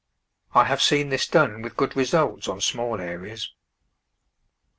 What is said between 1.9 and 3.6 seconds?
results on small areas.